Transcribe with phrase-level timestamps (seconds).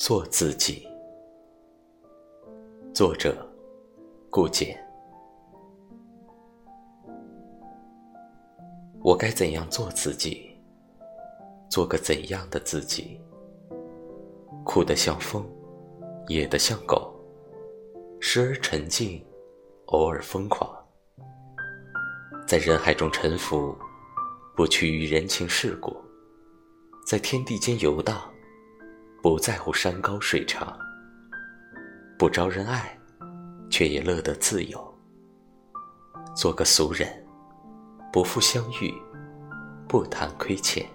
[0.00, 0.88] 做自己。
[2.94, 3.46] 作者：
[4.30, 4.74] 顾简。
[9.02, 10.58] 我该怎样做自己？
[11.68, 13.20] 做个怎样的自己？
[14.64, 15.46] 酷得像风，
[16.28, 17.14] 野得像狗，
[18.20, 19.22] 时而沉静，
[19.88, 20.66] 偶尔疯狂，
[22.48, 23.76] 在人海中沉浮，
[24.56, 25.94] 不屈于人情世故，
[27.06, 28.18] 在天地间游荡。
[29.22, 30.78] 不在乎山高水长，
[32.18, 32.98] 不招人爱，
[33.68, 34.98] 却也乐得自由。
[36.34, 37.06] 做个俗人，
[38.10, 38.94] 不负相遇，
[39.86, 40.86] 不谈亏欠。